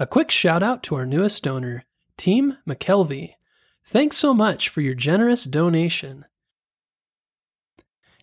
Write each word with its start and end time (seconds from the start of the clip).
A 0.00 0.06
quick 0.06 0.30
shout 0.30 0.62
out 0.62 0.84
to 0.84 0.94
our 0.94 1.04
newest 1.04 1.42
donor, 1.42 1.84
Team 2.16 2.56
McKelvey. 2.68 3.34
Thanks 3.84 4.16
so 4.16 4.32
much 4.32 4.68
for 4.68 4.80
your 4.80 4.94
generous 4.94 5.42
donation. 5.42 6.24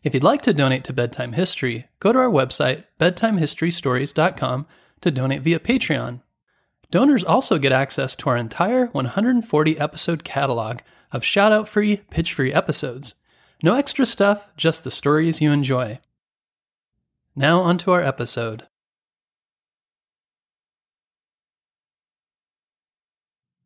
If 0.02 0.14
you'd 0.14 0.24
like 0.24 0.42
to 0.44 0.54
donate 0.54 0.86
to 0.86 0.94
Bedtime 0.94 1.34
History, 1.34 1.88
go 2.00 2.14
to 2.14 2.20
our 2.20 2.30
website, 2.30 2.86
bedtimehistorystories.com, 2.98 4.68
to 5.02 5.12
donate 5.12 5.42
via 5.42 5.60
Patreon. 5.60 6.22
Donors 6.92 7.26
also 7.26 7.58
get 7.58 7.74
access 7.74 8.16
to 8.18 8.30
our 8.30 8.38
entire 8.38 8.86
140 8.86 9.78
episode 9.78 10.24
catalog 10.24 10.80
of 11.12 11.26
shout 11.26 11.52
out 11.52 11.68
free, 11.68 11.98
pitch 12.10 12.34
free 12.34 12.54
episodes. 12.54 13.16
No 13.62 13.74
extra 13.74 14.06
stuff, 14.06 14.48
just 14.56 14.86
the 14.86 14.92
stories 14.92 15.42
you 15.42 15.52
enjoy. 15.52 16.00
Now, 17.36 17.60
onto 17.60 17.92
our 17.92 18.02
episode. 18.02 18.66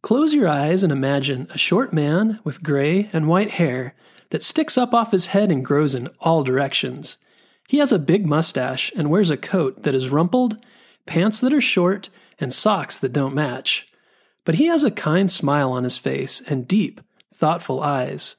Close 0.01 0.33
your 0.33 0.47
eyes 0.47 0.83
and 0.83 0.93
imagine 0.93 1.47
a 1.53 1.57
short 1.57 1.91
man 1.91 2.39
with 2.43 2.63
gray 2.63 3.09
and 3.11 3.27
white 3.27 3.51
hair 3.51 3.95
that 4.29 4.43
sticks 4.43 4.77
up 4.77 4.93
off 4.93 5.11
his 5.11 5.27
head 5.27 5.51
and 5.51 5.65
grows 5.65 5.93
in 5.93 6.07
all 6.19 6.43
directions. 6.43 7.17
He 7.67 7.77
has 7.79 7.91
a 7.91 7.99
big 7.99 8.25
mustache 8.25 8.91
and 8.95 9.09
wears 9.09 9.29
a 9.29 9.37
coat 9.37 9.83
that 9.83 9.93
is 9.93 10.09
rumpled, 10.09 10.57
pants 11.05 11.41
that 11.41 11.53
are 11.53 11.61
short, 11.61 12.09
and 12.39 12.53
socks 12.53 12.97
that 12.97 13.13
don't 13.13 13.35
match. 13.35 13.87
But 14.45 14.55
he 14.55 14.65
has 14.65 14.83
a 14.83 14.91
kind 14.91 15.29
smile 15.29 15.71
on 15.71 15.83
his 15.83 15.97
face 15.97 16.41
and 16.47 16.67
deep, 16.67 17.01
thoughtful 17.33 17.81
eyes. 17.81 18.37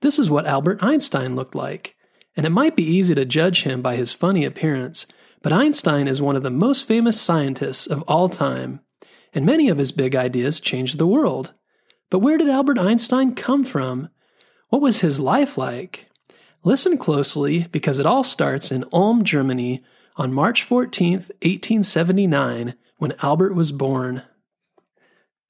This 0.00 0.18
is 0.18 0.30
what 0.30 0.46
Albert 0.46 0.82
Einstein 0.82 1.34
looked 1.34 1.54
like, 1.54 1.96
and 2.36 2.44
it 2.44 2.50
might 2.50 2.76
be 2.76 2.84
easy 2.84 3.14
to 3.14 3.24
judge 3.24 3.62
him 3.62 3.80
by 3.80 3.96
his 3.96 4.12
funny 4.12 4.44
appearance, 4.44 5.06
but 5.42 5.52
Einstein 5.52 6.06
is 6.06 6.20
one 6.20 6.36
of 6.36 6.42
the 6.42 6.50
most 6.50 6.86
famous 6.86 7.20
scientists 7.20 7.86
of 7.86 8.02
all 8.02 8.28
time, 8.28 8.80
and 9.38 9.46
many 9.46 9.68
of 9.68 9.78
his 9.78 9.92
big 9.92 10.16
ideas 10.16 10.58
changed 10.58 10.98
the 10.98 11.06
world. 11.06 11.54
But 12.10 12.18
where 12.18 12.38
did 12.38 12.48
Albert 12.48 12.76
Einstein 12.76 13.36
come 13.36 13.62
from? 13.62 14.08
What 14.68 14.82
was 14.82 14.98
his 14.98 15.20
life 15.20 15.56
like? 15.56 16.08
Listen 16.64 16.98
closely 16.98 17.68
because 17.70 18.00
it 18.00 18.04
all 18.04 18.24
starts 18.24 18.72
in 18.72 18.84
Ulm, 18.92 19.22
Germany 19.22 19.80
on 20.16 20.34
March 20.34 20.64
14, 20.64 21.12
1879, 21.12 22.74
when 22.96 23.14
Albert 23.22 23.54
was 23.54 23.70
born. 23.70 24.24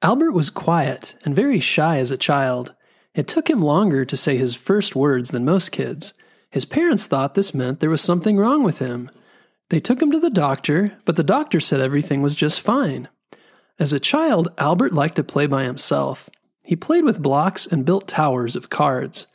Albert 0.02 0.32
was 0.32 0.50
quiet 0.50 1.16
and 1.24 1.34
very 1.34 1.58
shy 1.58 1.96
as 1.96 2.10
a 2.10 2.18
child. 2.18 2.74
It 3.14 3.26
took 3.26 3.48
him 3.48 3.62
longer 3.62 4.04
to 4.04 4.16
say 4.18 4.36
his 4.36 4.54
first 4.54 4.94
words 4.94 5.30
than 5.30 5.46
most 5.46 5.72
kids. 5.72 6.12
His 6.50 6.66
parents 6.66 7.06
thought 7.06 7.36
this 7.36 7.54
meant 7.54 7.80
there 7.80 7.88
was 7.88 8.02
something 8.02 8.36
wrong 8.36 8.62
with 8.62 8.80
him. 8.80 9.10
They 9.70 9.80
took 9.80 10.02
him 10.02 10.10
to 10.10 10.20
the 10.20 10.28
doctor, 10.28 10.98
but 11.06 11.16
the 11.16 11.24
doctor 11.24 11.58
said 11.58 11.80
everything 11.80 12.20
was 12.20 12.34
just 12.34 12.60
fine. 12.60 13.08
As 13.78 13.92
a 13.92 14.00
child, 14.00 14.52
Albert 14.58 14.92
liked 14.92 15.16
to 15.16 15.24
play 15.24 15.46
by 15.46 15.64
himself. 15.64 16.28
He 16.64 16.74
played 16.74 17.04
with 17.04 17.22
blocks 17.22 17.66
and 17.66 17.84
built 17.84 18.08
towers 18.08 18.56
of 18.56 18.70
cards. 18.70 19.28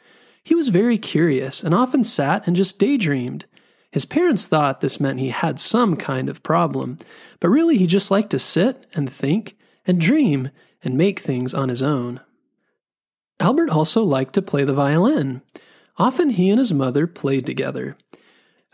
He 0.43 0.53
was 0.53 0.69
very 0.69 0.97
curious 0.97 1.63
and 1.63 1.73
often 1.73 2.03
sat 2.03 2.45
and 2.45 2.55
just 2.55 2.77
daydreamed. 2.77 3.45
His 3.91 4.05
parents 4.05 4.45
thought 4.45 4.81
this 4.81 4.99
meant 4.99 5.19
he 5.19 5.29
had 5.29 5.59
some 5.59 5.95
kind 5.95 6.27
of 6.27 6.43
problem, 6.43 6.97
but 7.39 7.49
really 7.49 7.77
he 7.77 7.87
just 7.87 8.11
liked 8.11 8.31
to 8.31 8.39
sit 8.39 8.85
and 8.93 9.11
think 9.11 9.55
and 9.87 10.01
dream 10.01 10.49
and 10.83 10.97
make 10.97 11.19
things 11.19 11.53
on 11.53 11.69
his 11.69 11.81
own. 11.81 12.19
Albert 13.39 13.69
also 13.69 14.03
liked 14.03 14.33
to 14.33 14.41
play 14.41 14.63
the 14.63 14.73
violin. 14.73 15.41
Often 15.97 16.31
he 16.31 16.49
and 16.49 16.59
his 16.59 16.73
mother 16.73 17.07
played 17.07 17.45
together. 17.45 17.97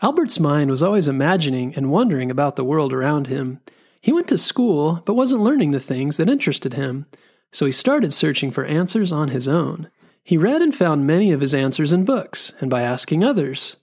Albert's 0.02 0.40
mind 0.40 0.70
was 0.70 0.82
always 0.82 1.06
imagining 1.06 1.74
and 1.74 1.90
wondering 1.90 2.30
about 2.30 2.56
the 2.56 2.64
world 2.64 2.92
around 2.92 3.26
him. 3.26 3.60
He 4.00 4.12
went 4.12 4.28
to 4.28 4.38
school, 4.38 5.02
but 5.04 5.14
wasn't 5.14 5.42
learning 5.42 5.72
the 5.72 5.80
things 5.80 6.16
that 6.16 6.28
interested 6.28 6.74
him 6.74 7.06
so 7.52 7.66
he 7.66 7.72
started 7.72 8.12
searching 8.12 8.50
for 8.50 8.64
answers 8.64 9.12
on 9.12 9.28
his 9.28 9.48
own. 9.48 9.90
He 10.22 10.36
read 10.36 10.62
and 10.62 10.74
found 10.74 11.06
many 11.06 11.32
of 11.32 11.40
his 11.40 11.54
answers 11.54 11.92
in 11.92 12.04
books 12.04 12.52
and 12.60 12.70
by 12.70 12.82
asking 12.82 13.24
others. 13.24 13.76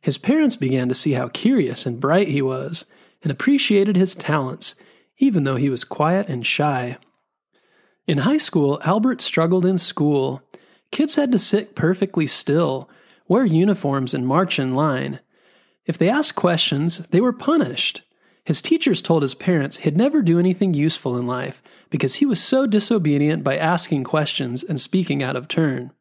His 0.00 0.18
parents 0.18 0.54
began 0.54 0.88
to 0.88 0.94
see 0.94 1.12
how 1.12 1.28
curious 1.28 1.86
and 1.86 2.00
bright 2.00 2.28
he 2.28 2.40
was 2.40 2.86
and 3.22 3.32
appreciated 3.32 3.96
his 3.96 4.14
talents, 4.14 4.76
even 5.18 5.42
though 5.42 5.56
he 5.56 5.70
was 5.70 5.82
quiet 5.82 6.28
and 6.28 6.46
shy. 6.46 6.98
In 8.06 8.18
high 8.18 8.36
school, 8.36 8.80
Albert 8.84 9.20
struggled 9.20 9.66
in 9.66 9.76
school. 9.76 10.42
Kids 10.92 11.16
had 11.16 11.32
to 11.32 11.38
sit 11.38 11.74
perfectly 11.74 12.26
still, 12.26 12.88
wear 13.26 13.44
uniforms, 13.44 14.14
and 14.14 14.26
march 14.26 14.58
in 14.58 14.74
line. 14.74 15.18
If 15.84 15.98
they 15.98 16.08
asked 16.08 16.36
questions, 16.36 16.98
they 17.08 17.20
were 17.20 17.32
punished. 17.32 18.02
His 18.48 18.62
teachers 18.62 19.02
told 19.02 19.20
his 19.20 19.34
parents 19.34 19.80
he'd 19.80 19.94
never 19.94 20.22
do 20.22 20.38
anything 20.38 20.72
useful 20.72 21.18
in 21.18 21.26
life 21.26 21.62
because 21.90 22.14
he 22.14 22.24
was 22.24 22.42
so 22.42 22.66
disobedient 22.66 23.44
by 23.44 23.58
asking 23.58 24.04
questions 24.04 24.62
and 24.62 24.80
speaking 24.80 25.22
out 25.22 25.36
of 25.36 25.48
turn. 25.48 25.92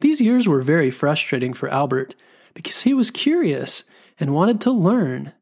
These 0.00 0.20
years 0.20 0.46
were 0.46 0.60
very 0.60 0.90
frustrating 0.90 1.54
for 1.54 1.70
Albert 1.70 2.14
because 2.52 2.82
he 2.82 2.92
was 2.92 3.10
curious 3.10 3.84
and 4.18 4.34
wanted 4.34 4.60
to 4.60 4.70
learn. 4.70 5.32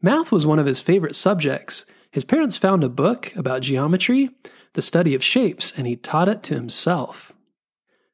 Math 0.00 0.30
was 0.30 0.46
one 0.46 0.60
of 0.60 0.66
his 0.66 0.80
favorite 0.80 1.16
subjects. 1.16 1.84
His 2.12 2.22
parents 2.22 2.56
found 2.56 2.84
a 2.84 2.88
book 2.88 3.32
about 3.34 3.62
geometry, 3.62 4.30
the 4.74 4.82
study 4.82 5.16
of 5.16 5.24
shapes, 5.24 5.72
and 5.76 5.88
he 5.88 5.96
taught 5.96 6.28
it 6.28 6.44
to 6.44 6.54
himself. 6.54 7.32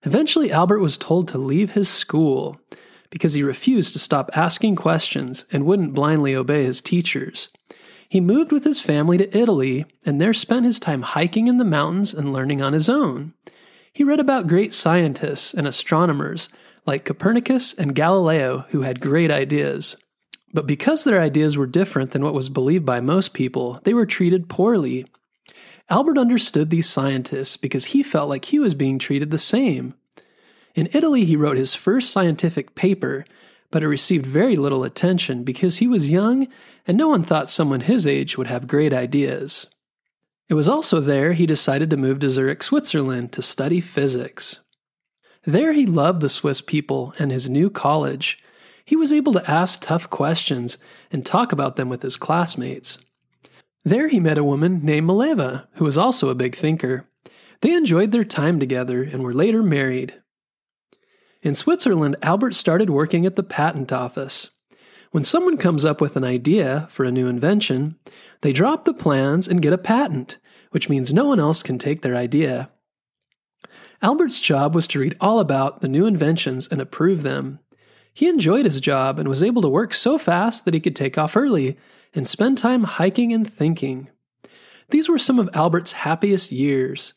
Eventually, 0.04 0.50
Albert 0.50 0.78
was 0.78 0.96
told 0.96 1.28
to 1.28 1.36
leave 1.36 1.72
his 1.72 1.90
school 1.90 2.58
because 3.10 3.34
he 3.34 3.42
refused 3.42 3.92
to 3.92 3.98
stop 3.98 4.30
asking 4.34 4.76
questions 4.76 5.44
and 5.52 5.66
wouldn't 5.66 5.92
blindly 5.92 6.34
obey 6.34 6.64
his 6.64 6.80
teachers. 6.80 7.50
He 8.08 8.20
moved 8.20 8.52
with 8.52 8.64
his 8.64 8.80
family 8.80 9.18
to 9.18 9.36
Italy 9.36 9.84
and 10.06 10.20
there 10.20 10.32
spent 10.32 10.64
his 10.64 10.78
time 10.78 11.02
hiking 11.02 11.46
in 11.46 11.58
the 11.58 11.64
mountains 11.64 12.14
and 12.14 12.32
learning 12.32 12.62
on 12.62 12.72
his 12.72 12.88
own. 12.88 13.34
He 13.92 14.04
read 14.04 14.20
about 14.20 14.46
great 14.46 14.72
scientists 14.72 15.52
and 15.52 15.66
astronomers 15.66 16.48
like 16.86 17.04
Copernicus 17.04 17.74
and 17.74 17.94
Galileo 17.94 18.64
who 18.70 18.82
had 18.82 19.00
great 19.00 19.30
ideas. 19.30 19.96
But 20.54 20.66
because 20.66 21.04
their 21.04 21.20
ideas 21.20 21.58
were 21.58 21.66
different 21.66 22.12
than 22.12 22.24
what 22.24 22.32
was 22.32 22.48
believed 22.48 22.86
by 22.86 23.00
most 23.00 23.34
people, 23.34 23.80
they 23.84 23.92
were 23.92 24.06
treated 24.06 24.48
poorly. 24.48 25.06
Albert 25.90 26.16
understood 26.16 26.70
these 26.70 26.88
scientists 26.88 27.58
because 27.58 27.86
he 27.86 28.02
felt 28.02 28.30
like 28.30 28.46
he 28.46 28.58
was 28.58 28.74
being 28.74 28.98
treated 28.98 29.30
the 29.30 29.38
same. 29.38 29.94
In 30.74 30.88
Italy, 30.92 31.24
he 31.24 31.36
wrote 31.36 31.56
his 31.56 31.74
first 31.74 32.10
scientific 32.10 32.74
paper 32.74 33.26
but 33.70 33.82
it 33.82 33.88
received 33.88 34.26
very 34.26 34.56
little 34.56 34.84
attention 34.84 35.44
because 35.44 35.78
he 35.78 35.86
was 35.86 36.10
young 36.10 36.48
and 36.86 36.96
no 36.96 37.08
one 37.08 37.22
thought 37.22 37.50
someone 37.50 37.80
his 37.80 38.06
age 38.06 38.38
would 38.38 38.46
have 38.46 38.66
great 38.66 38.92
ideas. 38.92 39.66
It 40.48 40.54
was 40.54 40.68
also 40.68 41.00
there 41.00 41.34
he 41.34 41.46
decided 41.46 41.90
to 41.90 41.96
move 41.96 42.20
to 42.20 42.30
Zurich, 42.30 42.62
Switzerland 42.62 43.32
to 43.32 43.42
study 43.42 43.80
physics. 43.80 44.60
There 45.44 45.72
he 45.72 45.84
loved 45.84 46.20
the 46.20 46.28
Swiss 46.28 46.60
people 46.60 47.14
and 47.18 47.30
his 47.30 47.50
new 47.50 47.68
college. 47.68 48.42
He 48.84 48.96
was 48.96 49.12
able 49.12 49.34
to 49.34 49.50
ask 49.50 49.80
tough 49.80 50.08
questions 50.08 50.78
and 51.12 51.24
talk 51.24 51.52
about 51.52 51.76
them 51.76 51.90
with 51.90 52.02
his 52.02 52.16
classmates. 52.16 52.98
There 53.84 54.08
he 54.08 54.20
met 54.20 54.38
a 54.38 54.44
woman 54.44 54.80
named 54.82 55.08
Mileva, 55.08 55.66
who 55.74 55.84
was 55.84 55.98
also 55.98 56.30
a 56.30 56.34
big 56.34 56.56
thinker. 56.56 57.06
They 57.60 57.72
enjoyed 57.74 58.12
their 58.12 58.24
time 58.24 58.58
together 58.58 59.02
and 59.02 59.22
were 59.22 59.32
later 59.32 59.62
married. 59.62 60.17
In 61.40 61.54
Switzerland, 61.54 62.16
Albert 62.20 62.54
started 62.54 62.90
working 62.90 63.24
at 63.24 63.36
the 63.36 63.44
patent 63.44 63.92
office. 63.92 64.50
When 65.12 65.22
someone 65.22 65.56
comes 65.56 65.84
up 65.84 66.00
with 66.00 66.16
an 66.16 66.24
idea 66.24 66.88
for 66.90 67.04
a 67.04 67.12
new 67.12 67.28
invention, 67.28 67.96
they 68.40 68.52
drop 68.52 68.84
the 68.84 68.92
plans 68.92 69.46
and 69.46 69.62
get 69.62 69.72
a 69.72 69.78
patent, 69.78 70.38
which 70.70 70.88
means 70.88 71.12
no 71.12 71.24
one 71.24 71.38
else 71.38 71.62
can 71.62 71.78
take 71.78 72.02
their 72.02 72.16
idea. 72.16 72.70
Albert's 74.02 74.40
job 74.40 74.74
was 74.74 74.86
to 74.88 74.98
read 74.98 75.16
all 75.20 75.38
about 75.38 75.80
the 75.80 75.88
new 75.88 76.06
inventions 76.06 76.68
and 76.68 76.80
approve 76.80 77.22
them. 77.22 77.60
He 78.12 78.28
enjoyed 78.28 78.64
his 78.64 78.80
job 78.80 79.18
and 79.18 79.28
was 79.28 79.42
able 79.42 79.62
to 79.62 79.68
work 79.68 79.94
so 79.94 80.18
fast 80.18 80.64
that 80.64 80.74
he 80.74 80.80
could 80.80 80.96
take 80.96 81.16
off 81.16 81.36
early 81.36 81.78
and 82.14 82.26
spend 82.26 82.58
time 82.58 82.84
hiking 82.84 83.32
and 83.32 83.48
thinking. 83.48 84.08
These 84.90 85.08
were 85.08 85.18
some 85.18 85.38
of 85.38 85.50
Albert's 85.54 85.92
happiest 85.92 86.50
years. 86.50 87.14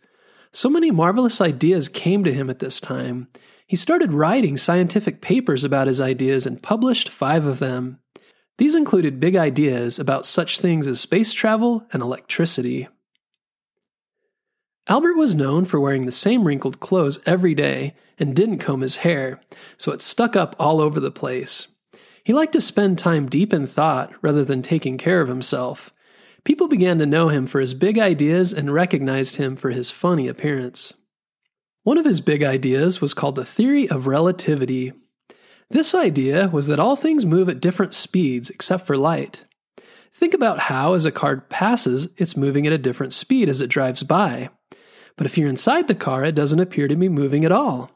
So 0.52 0.70
many 0.70 0.92
marvelous 0.92 1.42
ideas 1.42 1.90
came 1.90 2.24
to 2.24 2.34
him 2.34 2.50
at 2.50 2.60
this 2.60 2.80
time, 2.80 3.28
he 3.72 3.78
started 3.78 4.12
writing 4.12 4.58
scientific 4.58 5.22
papers 5.22 5.64
about 5.64 5.88
his 5.88 6.02
ideas 6.02 6.46
and 6.46 6.62
published 6.62 7.08
five 7.08 7.46
of 7.46 7.60
them. 7.60 8.00
These 8.58 8.76
included 8.76 9.22
big 9.22 9.38
ideas 9.38 9.98
about 9.98 10.26
such 10.26 10.60
things 10.60 10.88
as 10.88 11.00
space 11.00 11.32
travel 11.32 11.88
and 11.94 12.04
electricity. 12.04 12.90
Albert 14.88 15.16
was 15.16 15.36
known 15.36 15.64
for 15.64 15.80
wearing 15.80 16.06
the 16.06 16.12
same 16.12 16.44
wrinkled 16.44 16.82
clothes 16.82 17.22
every 17.26 17.56
day 17.56 17.96
and 18.20 18.36
didn't 18.36 18.58
comb 18.58 18.82
his 18.82 18.98
hair, 18.98 19.40
so 19.78 19.94
it 19.94 20.02
stuck 20.02 20.36
up 20.36 20.54
all 20.60 20.82
over 20.82 21.00
the 21.00 21.10
place. 21.10 21.70
He 22.26 22.34
liked 22.34 22.52
to 22.52 22.60
spend 22.60 23.00
time 23.00 23.30
deep 23.30 23.54
in 23.54 23.66
thought 23.68 24.12
rather 24.22 24.44
than 24.44 24.62
taking 24.62 24.98
care 24.98 25.22
of 25.22 25.30
himself. 25.30 25.92
People 26.44 26.68
began 26.68 26.98
to 26.98 27.06
know 27.06 27.30
him 27.30 27.48
for 27.48 27.62
his 27.62 27.74
big 27.74 27.98
ideas 27.98 28.52
and 28.52 28.74
recognized 28.74 29.38
him 29.38 29.56
for 29.56 29.70
his 29.70 29.92
funny 29.92 30.28
appearance. 30.28 30.92
One 31.84 31.98
of 31.98 32.06
his 32.06 32.22
big 32.22 32.44
ideas 32.44 33.02
was 33.02 33.16
called 33.16 33.36
the 33.36 33.46
theory 33.46 33.90
of 33.90 34.06
relativity. 34.06 34.94
This 35.70 35.96
idea 35.96 36.48
was 36.50 36.68
that 36.68 36.80
all 36.80 36.96
things 36.96 37.26
move 37.26 37.50
at 37.50 37.60
different 37.60 37.96
speeds 37.96 38.52
except 38.52 38.86
for 38.86 38.96
light. 38.96 39.46
Think 40.14 40.36
about 40.36 40.60
how, 40.60 40.94
as 40.94 41.06
a 41.06 41.12
car 41.12 41.38
passes, 41.38 42.10
it's 42.18 42.38
moving 42.38 42.68
at 42.68 42.74
a 42.74 42.78
different 42.78 43.14
speed 43.14 43.50
as 43.50 43.62
it 43.62 43.70
drives 43.70 44.04
by. 44.04 44.50
But 45.18 45.26
if 45.26 45.38
you're 45.38 45.50
inside 45.50 45.88
the 45.88 45.96
car, 45.96 46.24
it 46.24 46.36
doesn't 46.36 46.60
appear 46.60 46.88
to 46.88 46.96
be 46.96 47.10
moving 47.10 47.46
at 47.46 47.52
all. 47.52 47.90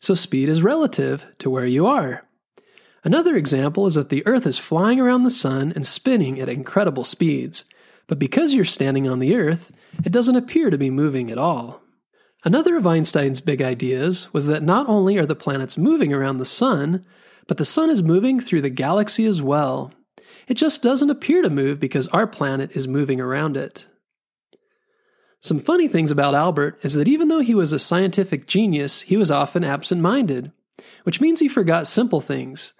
So 0.00 0.14
speed 0.14 0.48
is 0.48 0.62
relative 0.62 1.26
to 1.38 1.48
where 1.48 1.66
you 1.66 1.86
are. 1.86 2.24
Another 3.04 3.36
example 3.36 3.86
is 3.86 3.94
that 3.94 4.08
the 4.08 4.26
Earth 4.26 4.46
is 4.46 4.58
flying 4.58 5.00
around 5.00 5.22
the 5.22 5.30
Sun 5.30 5.72
and 5.76 5.86
spinning 5.86 6.40
at 6.40 6.48
incredible 6.48 7.04
speeds. 7.04 7.64
But 8.08 8.18
because 8.18 8.54
you're 8.54 8.64
standing 8.64 9.08
on 9.08 9.20
the 9.20 9.36
Earth, 9.36 9.72
it 10.04 10.10
doesn't 10.12 10.34
appear 10.34 10.70
to 10.70 10.78
be 10.78 10.90
moving 10.90 11.30
at 11.30 11.38
all. 11.38 11.82
Another 12.44 12.76
of 12.76 12.86
Einstein's 12.86 13.40
big 13.40 13.60
ideas 13.60 14.32
was 14.32 14.46
that 14.46 14.62
not 14.62 14.88
only 14.88 15.18
are 15.18 15.26
the 15.26 15.34
planets 15.34 15.76
moving 15.76 16.12
around 16.12 16.38
the 16.38 16.44
Sun, 16.44 17.04
but 17.48 17.56
the 17.56 17.64
Sun 17.64 17.90
is 17.90 18.02
moving 18.02 18.38
through 18.38 18.62
the 18.62 18.70
galaxy 18.70 19.26
as 19.26 19.42
well. 19.42 19.92
It 20.46 20.54
just 20.54 20.82
doesn't 20.82 21.10
appear 21.10 21.42
to 21.42 21.50
move 21.50 21.80
because 21.80 22.06
our 22.08 22.26
planet 22.26 22.70
is 22.74 22.86
moving 22.86 23.20
around 23.20 23.56
it. 23.56 23.86
Some 25.40 25.60
funny 25.60 25.88
things 25.88 26.10
about 26.10 26.34
Albert 26.34 26.78
is 26.82 26.94
that 26.94 27.08
even 27.08 27.28
though 27.28 27.40
he 27.40 27.54
was 27.54 27.72
a 27.72 27.78
scientific 27.78 28.46
genius, 28.46 29.02
he 29.02 29.16
was 29.16 29.30
often 29.30 29.62
absent 29.62 30.00
minded, 30.00 30.52
which 31.04 31.20
means 31.20 31.40
he 31.40 31.48
forgot 31.48 31.86
simple 31.86 32.20
things. 32.20 32.72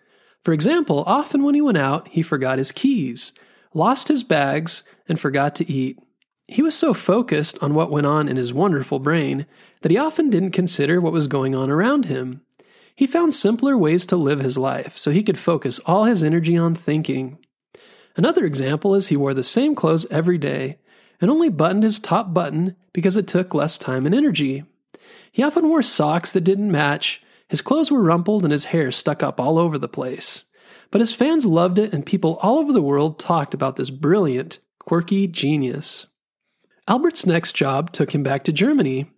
For 0.44 0.52
example, 0.52 1.04
often 1.06 1.43
when 1.43 1.54
he 1.54 1.61
went 1.61 1.78
out, 1.78 2.08
he 2.08 2.22
forgot 2.22 2.58
his 2.58 2.72
keys, 2.72 3.32
lost 3.75 4.08
his 4.08 4.22
bags, 4.22 4.82
and 5.08 5.20
forgot 5.20 5.54
to 5.56 5.70
eat. 5.70 5.99
He 6.49 6.62
was 6.62 6.75
so 6.75 6.95
focused 6.95 7.59
on 7.62 7.75
what 7.75 7.91
went 7.91 8.06
on 8.06 8.27
in 8.27 8.37
his 8.37 8.55
wonderful 8.55 8.99
brain 8.99 9.45
that 9.83 9.91
he 9.91 9.99
often 9.99 10.31
didn't 10.31 10.53
consider 10.53 11.00
what 11.00 11.12
was 11.12 11.29
going 11.29 11.55
on 11.55 11.71
around 11.71 12.06
him. 12.06 12.41
He 12.97 13.06
found 13.06 13.35
simpler 13.35 13.77
ways 13.77 14.06
to 14.06 14.17
live 14.17 14.41
his 14.41 14.56
life 14.59 14.97
so 14.97 15.11
he 15.11 15.23
could 15.23 15.39
focus 15.39 15.79
all 15.87 16.05
his 16.05 16.25
energy 16.25 16.56
on 16.56 16.75
thinking. 16.75 17.39
Another 18.17 18.45
example 18.45 18.95
is 18.95 19.09
he 19.09 19.17
wore 19.17 19.35
the 19.35 19.45
same 19.45 19.75
clothes 19.75 20.06
every 20.11 20.39
day 20.39 20.79
and 21.21 21.31
only 21.31 21.50
buttoned 21.50 21.85
his 21.85 21.99
top 21.99 22.33
button 22.33 22.75
because 22.93 23.17
it 23.17 23.29
took 23.29 23.55
less 23.55 23.77
time 23.79 24.06
and 24.06 24.15
energy. 24.15 24.65
He 25.31 25.43
often 25.43 25.69
wore 25.69 25.83
socks 25.83 26.33
that 26.33 26.41
didn't 26.41 26.73
match, 26.73 27.23
his 27.49 27.62
clothes 27.62 27.91
were 27.91 28.03
rumpled, 28.03 28.45
and 28.45 28.53
his 28.53 28.67
hair 28.67 28.91
stuck 28.91 29.23
up 29.23 29.41
all 29.41 29.59
over 29.59 29.79
the 29.79 29.89
place. 29.89 30.45
But 30.91 31.00
his 31.00 31.15
fans 31.15 31.47
loved 31.47 31.79
it, 31.79 31.93
and 31.93 32.05
people 32.05 32.39
all 32.43 32.59
over 32.59 32.73
the 32.73 32.83
world 32.83 33.19
talked 33.19 33.55
about 33.55 33.77
this 33.77 33.91
brilliant, 33.91 34.59
quirky 34.79 35.27
genius. 35.27 36.06
Albert's 36.88 37.26
next 37.26 37.52
job 37.52 37.93
took 37.93 38.14
him 38.14 38.23
back 38.23 38.44
to 38.44 38.52
Germany, 38.52 39.11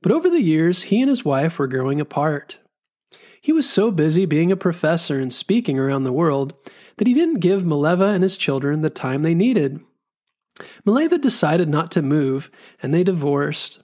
but 0.00 0.10
over 0.10 0.30
the 0.30 0.40
years, 0.40 0.84
he 0.84 1.00
and 1.02 1.10
his 1.10 1.26
wife 1.26 1.58
were 1.58 1.66
growing 1.66 2.00
apart. 2.00 2.58
He 3.42 3.52
was 3.52 3.68
so 3.68 3.90
busy 3.90 4.24
being 4.24 4.50
a 4.50 4.56
professor 4.56 5.20
and 5.20 5.32
speaking 5.32 5.78
around 5.78 6.04
the 6.04 6.12
world 6.12 6.54
that 6.96 7.06
he 7.06 7.12
didn't 7.12 7.40
give 7.40 7.62
Mileva 7.62 8.14
and 8.14 8.22
his 8.22 8.38
children 8.38 8.80
the 8.80 8.90
time 8.90 9.22
they 9.22 9.34
needed. 9.34 9.80
Mileva 10.86 11.20
decided 11.20 11.68
not 11.68 11.90
to 11.92 12.02
move, 12.02 12.50
and 12.82 12.92
they 12.92 13.04
divorced. 13.04 13.82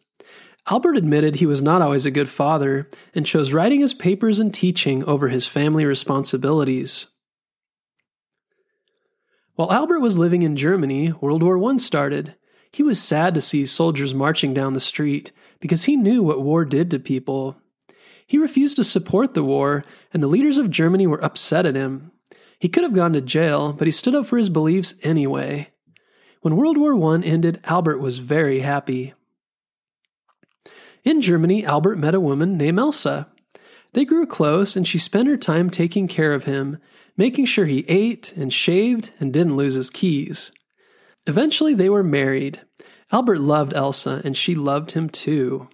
Albert 0.68 0.96
admitted 0.96 1.36
he 1.36 1.46
was 1.46 1.62
not 1.62 1.82
always 1.82 2.06
a 2.06 2.10
good 2.10 2.30
father 2.30 2.88
and 3.14 3.26
chose 3.26 3.52
writing 3.52 3.80
his 3.80 3.92
papers 3.92 4.40
and 4.40 4.52
teaching 4.52 5.04
over 5.04 5.28
his 5.28 5.46
family 5.46 5.84
responsibilities. 5.84 7.06
While 9.54 9.70
Albert 9.70 10.00
was 10.00 10.18
living 10.18 10.42
in 10.42 10.56
Germany, 10.56 11.12
World 11.12 11.42
War 11.42 11.62
I 11.70 11.76
started. 11.76 12.34
He 12.74 12.82
was 12.82 13.00
sad 13.00 13.34
to 13.34 13.40
see 13.40 13.66
soldiers 13.66 14.16
marching 14.16 14.52
down 14.52 14.72
the 14.72 14.80
street 14.80 15.30
because 15.60 15.84
he 15.84 15.96
knew 15.96 16.24
what 16.24 16.42
war 16.42 16.64
did 16.64 16.90
to 16.90 16.98
people. 16.98 17.56
He 18.26 18.36
refused 18.36 18.74
to 18.78 18.82
support 18.82 19.32
the 19.32 19.44
war, 19.44 19.84
and 20.12 20.20
the 20.20 20.26
leaders 20.26 20.58
of 20.58 20.72
Germany 20.72 21.06
were 21.06 21.24
upset 21.24 21.66
at 21.66 21.76
him. 21.76 22.10
He 22.58 22.68
could 22.68 22.82
have 22.82 22.92
gone 22.92 23.12
to 23.12 23.20
jail, 23.20 23.72
but 23.72 23.86
he 23.86 23.92
stood 23.92 24.16
up 24.16 24.26
for 24.26 24.38
his 24.38 24.50
beliefs 24.50 24.94
anyway. 25.04 25.68
When 26.40 26.56
World 26.56 26.76
War 26.76 27.00
I 27.14 27.22
ended, 27.22 27.60
Albert 27.62 27.98
was 27.98 28.18
very 28.18 28.58
happy. 28.58 29.14
In 31.04 31.20
Germany, 31.20 31.64
Albert 31.64 31.94
met 31.94 32.16
a 32.16 32.18
woman 32.18 32.58
named 32.58 32.80
Elsa. 32.80 33.28
They 33.92 34.04
grew 34.04 34.26
close, 34.26 34.74
and 34.74 34.84
she 34.84 34.98
spent 34.98 35.28
her 35.28 35.36
time 35.36 35.70
taking 35.70 36.08
care 36.08 36.32
of 36.32 36.42
him, 36.42 36.78
making 37.16 37.44
sure 37.44 37.66
he 37.66 37.84
ate 37.86 38.32
and 38.36 38.52
shaved 38.52 39.12
and 39.20 39.32
didn't 39.32 39.56
lose 39.56 39.74
his 39.74 39.90
keys. 39.90 40.50
Eventually, 41.26 41.74
they 41.74 41.88
were 41.88 42.02
married. 42.02 42.60
Albert 43.10 43.40
loved 43.40 43.74
Elsa, 43.74 44.20
and 44.24 44.36
she 44.36 44.54
loved 44.54 44.92
him 44.92 45.08
too. 45.08 45.68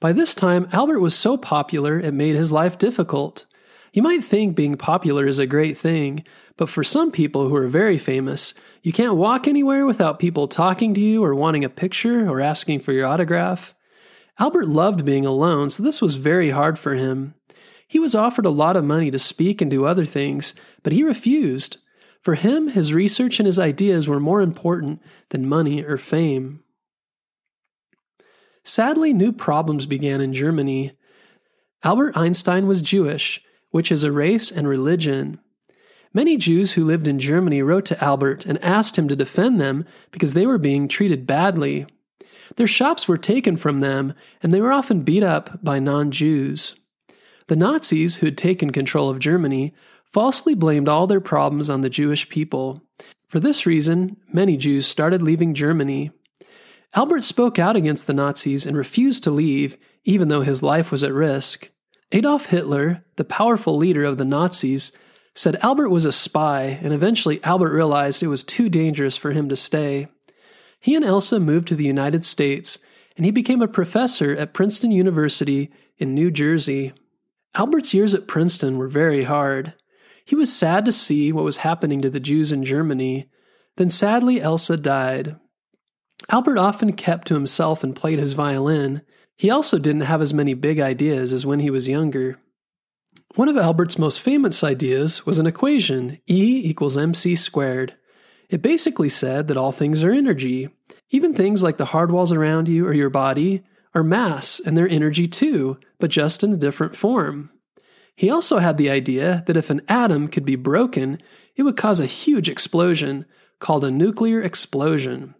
By 0.00 0.12
this 0.12 0.34
time, 0.34 0.68
Albert 0.72 1.00
was 1.00 1.14
so 1.14 1.36
popular 1.36 2.00
it 2.00 2.12
made 2.12 2.34
his 2.34 2.50
life 2.50 2.78
difficult. 2.78 3.46
You 3.92 4.02
might 4.02 4.24
think 4.24 4.56
being 4.56 4.76
popular 4.76 5.26
is 5.26 5.38
a 5.38 5.46
great 5.46 5.76
thing, 5.76 6.24
but 6.56 6.68
for 6.68 6.82
some 6.82 7.10
people 7.10 7.48
who 7.48 7.54
are 7.54 7.68
very 7.68 7.98
famous, 7.98 8.54
you 8.82 8.92
can't 8.92 9.16
walk 9.16 9.46
anywhere 9.46 9.86
without 9.86 10.18
people 10.18 10.48
talking 10.48 10.94
to 10.94 11.00
you 11.00 11.22
or 11.22 11.34
wanting 11.34 11.64
a 11.64 11.68
picture 11.68 12.28
or 12.28 12.40
asking 12.40 12.80
for 12.80 12.92
your 12.92 13.06
autograph. 13.06 13.74
Albert 14.38 14.66
loved 14.66 15.04
being 15.04 15.26
alone, 15.26 15.68
so 15.70 15.82
this 15.82 16.00
was 16.00 16.16
very 16.16 16.50
hard 16.50 16.78
for 16.78 16.94
him. 16.94 17.34
He 17.86 17.98
was 17.98 18.14
offered 18.14 18.46
a 18.46 18.50
lot 18.50 18.76
of 18.76 18.84
money 18.84 19.10
to 19.10 19.18
speak 19.18 19.60
and 19.60 19.70
do 19.70 19.84
other 19.84 20.06
things, 20.06 20.54
but 20.82 20.92
he 20.92 21.02
refused. 21.02 21.76
For 22.22 22.36
him, 22.36 22.68
his 22.68 22.94
research 22.94 23.40
and 23.40 23.46
his 23.46 23.58
ideas 23.58 24.08
were 24.08 24.20
more 24.20 24.42
important 24.42 25.02
than 25.30 25.48
money 25.48 25.82
or 25.82 25.98
fame. 25.98 26.62
Sadly, 28.62 29.12
new 29.12 29.32
problems 29.32 29.86
began 29.86 30.20
in 30.20 30.32
Germany. 30.32 30.92
Albert 31.82 32.16
Einstein 32.16 32.68
was 32.68 32.80
Jewish, 32.80 33.42
which 33.70 33.90
is 33.90 34.04
a 34.04 34.12
race 34.12 34.52
and 34.52 34.68
religion. 34.68 35.40
Many 36.14 36.36
Jews 36.36 36.72
who 36.72 36.84
lived 36.84 37.08
in 37.08 37.18
Germany 37.18 37.60
wrote 37.60 37.86
to 37.86 38.04
Albert 38.04 38.46
and 38.46 38.62
asked 38.62 38.96
him 38.96 39.08
to 39.08 39.16
defend 39.16 39.60
them 39.60 39.84
because 40.12 40.34
they 40.34 40.46
were 40.46 40.58
being 40.58 40.86
treated 40.86 41.26
badly. 41.26 41.86
Their 42.56 42.68
shops 42.68 43.08
were 43.08 43.18
taken 43.18 43.56
from 43.56 43.80
them, 43.80 44.14
and 44.42 44.52
they 44.52 44.60
were 44.60 44.72
often 44.72 45.02
beat 45.02 45.22
up 45.24 45.58
by 45.64 45.80
non 45.80 46.12
Jews. 46.12 46.76
The 47.48 47.56
Nazis, 47.56 48.16
who 48.16 48.26
had 48.26 48.38
taken 48.38 48.70
control 48.70 49.10
of 49.10 49.18
Germany, 49.18 49.74
falsely 50.12 50.54
blamed 50.54 50.88
all 50.88 51.06
their 51.06 51.20
problems 51.20 51.70
on 51.70 51.80
the 51.80 51.90
Jewish 51.90 52.28
people. 52.28 52.82
For 53.28 53.40
this 53.40 53.66
reason, 53.66 54.16
many 54.32 54.56
Jews 54.56 54.86
started 54.86 55.22
leaving 55.22 55.54
Germany. 55.54 56.10
Albert 56.94 57.24
spoke 57.24 57.58
out 57.58 57.76
against 57.76 58.06
the 58.06 58.14
Nazis 58.14 58.66
and 58.66 58.76
refused 58.76 59.24
to 59.24 59.30
leave, 59.30 59.78
even 60.04 60.28
though 60.28 60.42
his 60.42 60.62
life 60.62 60.90
was 60.90 61.02
at 61.02 61.14
risk. 61.14 61.70
Adolf 62.12 62.46
Hitler, 62.46 63.02
the 63.16 63.24
powerful 63.24 63.76
leader 63.76 64.04
of 64.04 64.18
the 64.18 64.24
Nazis, 64.26 64.92
said 65.34 65.56
Albert 65.62 65.88
was 65.88 66.04
a 66.04 66.12
spy, 66.12 66.78
and 66.82 66.92
eventually 66.92 67.42
Albert 67.42 67.72
realized 67.72 68.22
it 68.22 68.26
was 68.26 68.44
too 68.44 68.68
dangerous 68.68 69.16
for 69.16 69.32
him 69.32 69.48
to 69.48 69.56
stay. 69.56 70.08
He 70.78 70.94
and 70.94 71.04
Elsa 71.04 71.40
moved 71.40 71.68
to 71.68 71.74
the 71.74 71.86
United 71.86 72.26
States, 72.26 72.78
and 73.16 73.24
he 73.24 73.32
became 73.32 73.62
a 73.62 73.68
professor 73.68 74.36
at 74.36 74.52
Princeton 74.52 74.90
University 74.90 75.70
in 75.96 76.12
New 76.12 76.30
Jersey. 76.30 76.92
Albert's 77.54 77.94
years 77.94 78.14
at 78.14 78.28
Princeton 78.28 78.76
were 78.76 78.88
very 78.88 79.24
hard. 79.24 79.72
He 80.24 80.34
was 80.34 80.52
sad 80.52 80.84
to 80.84 80.92
see 80.92 81.32
what 81.32 81.44
was 81.44 81.58
happening 81.58 82.00
to 82.02 82.10
the 82.10 82.20
Jews 82.20 82.52
in 82.52 82.64
Germany. 82.64 83.28
Then 83.76 83.90
sadly, 83.90 84.40
Elsa 84.40 84.76
died. 84.76 85.36
Albert 86.28 86.58
often 86.58 86.92
kept 86.92 87.26
to 87.28 87.34
himself 87.34 87.82
and 87.82 87.96
played 87.96 88.18
his 88.18 88.32
violin. 88.32 89.02
He 89.36 89.50
also 89.50 89.78
didn't 89.78 90.02
have 90.02 90.22
as 90.22 90.32
many 90.32 90.54
big 90.54 90.78
ideas 90.78 91.32
as 91.32 91.44
when 91.44 91.60
he 91.60 91.70
was 91.70 91.88
younger. 91.88 92.38
One 93.34 93.48
of 93.48 93.56
Albert's 93.56 93.98
most 93.98 94.20
famous 94.20 94.62
ideas 94.62 95.26
was 95.26 95.38
an 95.38 95.46
equation, 95.46 96.18
E 96.28 96.62
equals 96.64 96.96
mc 96.96 97.34
squared. 97.36 97.94
It 98.48 98.62
basically 98.62 99.08
said 99.08 99.48
that 99.48 99.56
all 99.56 99.72
things 99.72 100.04
are 100.04 100.12
energy. 100.12 100.68
Even 101.10 101.34
things 101.34 101.62
like 101.62 101.78
the 101.78 101.86
hard 101.86 102.12
walls 102.12 102.32
around 102.32 102.68
you 102.68 102.86
or 102.86 102.92
your 102.92 103.10
body 103.10 103.62
are 103.94 104.02
mass 104.02 104.60
and 104.64 104.76
they're 104.76 104.88
energy 104.88 105.26
too, 105.26 105.78
but 105.98 106.10
just 106.10 106.44
in 106.44 106.52
a 106.52 106.58
different 106.58 106.94
form. 106.94 107.50
He 108.14 108.30
also 108.30 108.58
had 108.58 108.76
the 108.76 108.90
idea 108.90 109.42
that 109.46 109.56
if 109.56 109.70
an 109.70 109.82
atom 109.88 110.28
could 110.28 110.44
be 110.44 110.56
broken, 110.56 111.20
it 111.56 111.62
would 111.62 111.76
cause 111.76 112.00
a 112.00 112.06
huge 112.06 112.48
explosion 112.48 113.26
called 113.58 113.84
a 113.84 113.90
nuclear 113.90 114.42
explosion. 114.42 115.34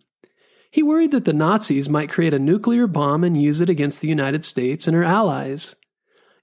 He 0.71 0.83
worried 0.83 1.11
that 1.11 1.26
the 1.26 1.35
Nazis 1.35 1.88
might 1.88 2.09
create 2.09 2.33
a 2.33 2.38
nuclear 2.38 2.87
bomb 2.87 3.25
and 3.25 3.41
use 3.41 3.61
it 3.61 3.69
against 3.69 4.00
the 4.00 4.09
United 4.09 4.45
States 4.45 4.87
and 4.88 4.97
her 4.97 5.05
allies. 5.05 5.75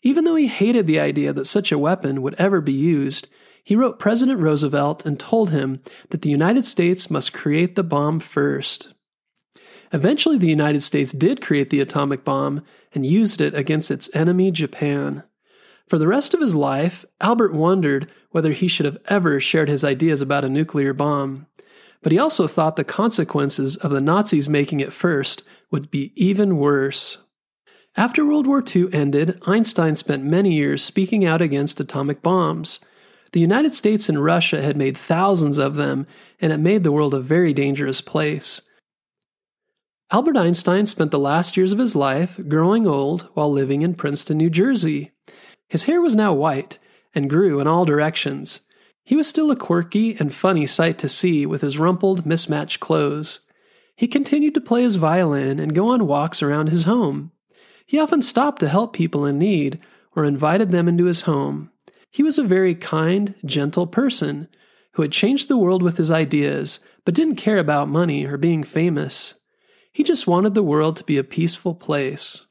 Even 0.04 0.24
though 0.24 0.36
he 0.36 0.48
hated 0.48 0.86
the 0.86 1.00
idea 1.00 1.34
that 1.34 1.46
such 1.46 1.72
a 1.72 1.80
weapon 1.80 2.22
would 2.22 2.36
ever 2.36 2.62
be 2.62 2.74
used, 2.74 3.28
he 3.64 3.76
wrote 3.76 4.00
President 4.00 4.40
Roosevelt 4.40 5.06
and 5.06 5.20
told 5.20 5.50
him 5.50 5.82
that 6.10 6.22
the 6.22 6.30
United 6.30 6.64
States 6.64 7.10
must 7.10 7.34
create 7.34 7.76
the 7.76 7.84
bomb 7.84 8.20
first. 8.20 8.94
Eventually, 9.92 10.38
the 10.38 10.48
United 10.48 10.82
States 10.82 11.12
did 11.12 11.42
create 11.42 11.70
the 11.70 11.82
atomic 11.82 12.24
bomb 12.24 12.64
and 12.94 13.06
used 13.06 13.42
it 13.42 13.56
against 13.56 13.90
its 13.90 14.14
enemy, 14.16 14.52
Japan. 14.52 15.24
For 15.90 15.98
the 15.98 16.08
rest 16.08 16.36
of 16.36 16.40
his 16.40 16.56
life, 16.56 17.04
Albert 17.20 17.52
wondered 17.52 18.12
whether 18.30 18.52
he 18.52 18.68
should 18.68 18.86
have 18.86 19.00
ever 19.08 19.40
shared 19.40 19.70
his 19.70 19.84
ideas 19.84 20.22
about 20.22 20.46
a 20.46 20.50
nuclear 20.50 20.94
bomb. 20.94 21.48
But 22.04 22.12
he 22.12 22.20
also 22.20 22.46
thought 22.46 22.76
the 22.76 22.84
consequences 22.84 23.76
of 23.76 23.90
the 23.90 24.00
Nazis 24.00 24.48
making 24.48 24.82
it 24.82 24.94
first 24.94 25.42
would 25.72 25.90
be 25.90 26.14
even 26.16 26.58
worse. 26.58 27.18
After 27.98 28.24
World 28.24 28.46
War 28.46 28.64
II 28.64 28.94
ended, 28.94 29.42
Einstein 29.48 29.96
spent 29.96 30.24
many 30.24 30.54
years 30.54 30.84
speaking 30.84 31.26
out 31.26 31.42
against 31.42 31.80
atomic 31.80 32.22
bombs. 32.22 32.80
The 33.32 33.40
United 33.40 33.74
States 33.74 34.08
and 34.08 34.24
Russia 34.24 34.62
had 34.62 34.78
made 34.78 34.96
thousands 34.96 35.58
of 35.58 35.74
them, 35.74 36.06
and 36.40 36.54
it 36.54 36.60
made 36.60 36.84
the 36.84 36.92
world 36.92 37.16
a 37.16 37.20
very 37.20 37.52
dangerous 37.52 38.00
place. 38.00 38.62
Albert 40.12 40.38
Einstein 40.38 40.86
spent 40.86 41.10
the 41.10 41.18
last 41.18 41.58
years 41.58 41.74
of 41.74 41.80
his 41.80 41.96
life 41.96 42.40
growing 42.48 42.86
old 42.86 43.28
while 43.34 43.52
living 43.52 43.82
in 43.82 43.96
Princeton, 43.96 44.38
New 44.38 44.52
Jersey. 44.52 45.14
His 45.70 45.86
hair 45.86 46.02
was 46.02 46.16
now 46.16 46.34
white 46.34 46.80
and 47.16 47.30
grew 47.30 47.60
in 47.60 47.68
all 47.68 47.86
directions. 47.86 48.62
He 49.04 49.16
was 49.16 49.28
still 49.28 49.50
a 49.50 49.56
quirky 49.56 50.16
and 50.20 50.34
funny 50.34 50.66
sight 50.66 50.98
to 51.00 51.08
see 51.08 51.46
with 51.46 51.62
his 51.62 51.80
rumpled, 51.80 52.26
mismatched 52.26 52.80
clothes. 52.80 53.42
He 53.96 54.08
continued 54.08 54.54
to 54.56 54.62
play 54.62 54.84
his 54.84 54.98
violin 54.98 55.60
and 55.60 55.76
go 55.76 55.90
on 55.90 56.08
walks 56.08 56.42
around 56.42 56.70
his 56.70 56.84
home. 56.84 57.32
He 57.86 58.00
often 58.00 58.22
stopped 58.22 58.60
to 58.60 58.70
help 58.70 58.94
people 58.94 59.26
in 59.26 59.40
need 59.40 59.80
or 60.16 60.26
invited 60.26 60.72
them 60.72 60.88
into 60.88 61.06
his 61.06 61.22
home. 61.22 61.72
He 62.12 62.24
was 62.24 62.38
a 62.38 62.44
very 62.44 62.76
kind, 62.76 63.36
gentle 63.46 63.88
person 63.88 64.48
who 64.94 65.02
had 65.02 65.12
changed 65.12 65.48
the 65.48 65.58
world 65.58 65.84
with 65.84 65.98
his 65.98 66.12
ideas, 66.12 66.80
but 67.06 67.14
didn't 67.14 67.36
care 67.36 67.58
about 67.58 67.90
money 67.90 68.26
or 68.26 68.38
being 68.38 68.64
famous. 68.64 69.36
He 69.92 70.04
just 70.04 70.28
wanted 70.28 70.54
the 70.54 70.64
world 70.64 70.96
to 70.98 71.04
be 71.04 71.18
a 71.18 71.24
peaceful 71.24 71.76
place. 71.76 72.46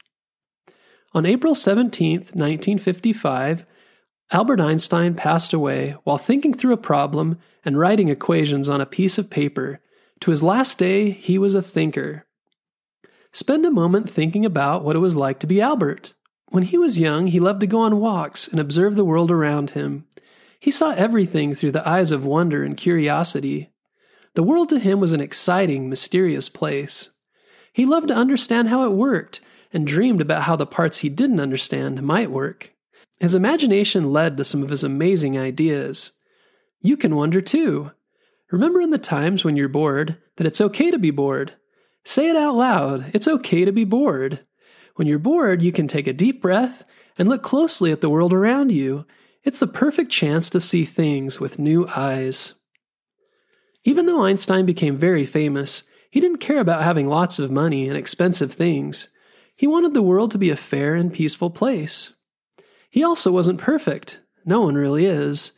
On 1.13 1.25
April 1.25 1.55
17, 1.55 2.17
1955, 2.17 3.65
Albert 4.31 4.59
Einstein 4.59 5.15
passed 5.15 5.53
away 5.53 5.95
while 6.03 6.17
thinking 6.17 6.53
through 6.53 6.73
a 6.73 6.77
problem 6.77 7.39
and 7.65 7.79
writing 7.79 8.09
equations 8.09 8.69
on 8.69 8.79
a 8.79 8.85
piece 8.85 9.17
of 9.17 9.29
paper 9.29 9.79
to 10.21 10.31
his 10.31 10.43
last 10.43 10.77
day, 10.77 11.11
he 11.11 11.37
was 11.37 11.55
a 11.55 11.61
thinker. 11.61 12.25
Spend 13.31 13.65
a 13.65 13.71
moment 13.71 14.09
thinking 14.09 14.45
about 14.45 14.83
what 14.83 14.95
it 14.95 14.99
was 14.99 15.15
like 15.15 15.39
to 15.39 15.47
be 15.47 15.61
Albert. 15.61 16.13
When 16.49 16.63
he 16.63 16.77
was 16.77 16.99
young, 16.99 17.27
he 17.27 17.39
loved 17.39 17.61
to 17.61 17.67
go 17.67 17.79
on 17.79 17.99
walks 17.99 18.47
and 18.47 18.59
observe 18.59 18.95
the 18.95 19.05
world 19.05 19.31
around 19.31 19.71
him. 19.71 20.05
He 20.59 20.71
saw 20.71 20.91
everything 20.91 21.55
through 21.55 21.71
the 21.71 21.87
eyes 21.87 22.11
of 22.11 22.25
wonder 22.25 22.63
and 22.63 22.75
curiosity. 22.75 23.71
The 24.33 24.43
world 24.43 24.69
to 24.69 24.79
him 24.79 24.99
was 24.99 25.13
an 25.13 25.21
exciting, 25.21 25.87
mysterious 25.87 26.49
place. 26.49 27.11
He 27.71 27.85
loved 27.85 28.09
to 28.09 28.15
understand 28.15 28.67
how 28.67 28.83
it 28.83 28.91
worked 28.91 29.39
and 29.71 29.85
dreamed 29.85 30.21
about 30.21 30.43
how 30.43 30.55
the 30.55 30.65
parts 30.65 30.99
he 30.99 31.09
didn't 31.09 31.39
understand 31.39 32.01
might 32.01 32.31
work. 32.31 32.71
His 33.19 33.35
imagination 33.35 34.11
led 34.11 34.37
to 34.37 34.43
some 34.43 34.63
of 34.63 34.69
his 34.69 34.83
amazing 34.83 35.37
ideas. 35.37 36.13
You 36.81 36.95
can 36.95 37.15
wonder 37.15 37.41
too. 37.41 37.91
Remember 38.51 38.81
in 38.81 38.89
the 38.89 38.97
times 38.97 39.43
when 39.43 39.55
you're 39.55 39.67
bored 39.67 40.17
that 40.37 40.47
it's 40.47 40.61
okay 40.61 40.89
to 40.89 40.97
be 40.97 41.11
bored. 41.11 41.53
Say 42.03 42.29
it 42.29 42.35
out 42.35 42.55
loud. 42.55 43.11
It's 43.13 43.27
okay 43.27 43.65
to 43.65 43.71
be 43.71 43.83
bored. 43.83 44.39
When 44.95 45.07
you're 45.07 45.19
bored, 45.19 45.61
you 45.61 45.71
can 45.71 45.87
take 45.87 46.07
a 46.07 46.13
deep 46.13 46.41
breath 46.41 46.83
and 47.17 47.27
look 47.27 47.43
closely 47.43 47.91
at 47.91 48.01
the 48.01 48.09
world 48.09 48.33
around 48.33 48.71
you. 48.71 49.05
It's 49.43 49.59
the 49.59 49.67
perfect 49.67 50.11
chance 50.11 50.49
to 50.49 50.59
see 50.59 50.85
things 50.85 51.39
with 51.39 51.59
new 51.59 51.87
eyes. 51.95 52.53
Even 53.83 54.05
though 54.05 54.23
Einstein 54.23 54.65
became 54.65 54.97
very 54.97 55.25
famous, 55.25 55.83
he 56.09 56.19
didn't 56.19 56.39
care 56.39 56.59
about 56.59 56.83
having 56.83 57.07
lots 57.07 57.39
of 57.39 57.51
money 57.51 57.87
and 57.87 57.97
expensive 57.97 58.51
things. 58.53 59.09
He 59.59 59.67
wanted 59.67 59.93
the 59.93 60.01
world 60.01 60.31
to 60.31 60.37
be 60.37 60.51
a 60.51 60.55
fair 60.55 60.95
and 60.95 61.11
peaceful 61.11 61.49
place. 61.49 62.13
He 62.89 63.03
also 63.03 63.29
wasn't 63.29 63.59
perfect. 63.59 64.21
No 64.45 64.61
one 64.61 64.75
really 64.75 65.05
is. 65.05 65.51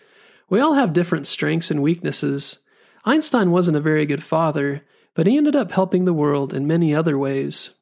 We 0.50 0.60
all 0.60 0.74
have 0.74 0.92
different 0.92 1.28
strengths 1.28 1.70
and 1.70 1.84
weaknesses. 1.84 2.64
Einstein 3.06 3.52
wasn't 3.52 3.78
a 3.78 3.82
very 3.82 4.08
good 4.08 4.24
father, 4.24 4.82
but 5.14 5.28
he 5.28 5.38
ended 5.38 5.56
up 5.56 5.72
helping 5.72 6.06
the 6.06 6.16
world 6.16 6.52
in 6.52 6.66
many 6.66 6.96
other 6.96 7.16
ways. 7.16 7.76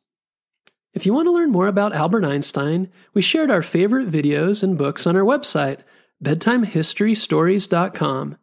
If 0.93 1.05
you 1.05 1.13
want 1.13 1.27
to 1.27 1.31
learn 1.31 1.51
more 1.51 1.67
about 1.67 1.95
Albert 1.95 2.25
Einstein, 2.25 2.91
we 3.13 3.21
shared 3.21 3.49
our 3.49 3.61
favorite 3.61 4.09
videos 4.09 4.61
and 4.61 4.77
books 4.77 5.07
on 5.07 5.15
our 5.15 5.23
website, 5.23 5.83
bedtimehistorystories.com. 6.21 8.37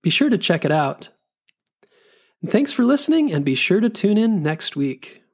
Be 0.00 0.10
sure 0.10 0.30
to 0.30 0.38
check 0.38 0.64
it 0.64 0.70
out. 0.70 1.08
Thanks 2.46 2.70
for 2.70 2.84
listening, 2.84 3.32
and 3.32 3.44
be 3.44 3.56
sure 3.56 3.80
to 3.80 3.90
tune 3.90 4.16
in 4.16 4.44
next 4.44 4.76
week. 4.76 5.24